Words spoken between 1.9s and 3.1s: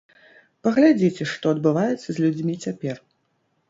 з людзьмі цяпер.